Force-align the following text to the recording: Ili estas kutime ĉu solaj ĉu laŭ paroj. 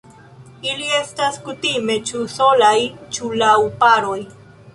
Ili 0.69 0.87
estas 0.99 1.37
kutime 1.49 1.99
ĉu 2.13 2.23
solaj 2.37 2.73
ĉu 3.19 3.31
laŭ 3.45 3.53
paroj. 3.85 4.19